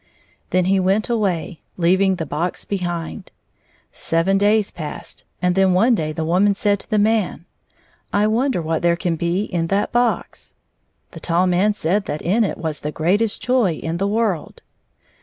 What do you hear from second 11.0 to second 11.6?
1 The tall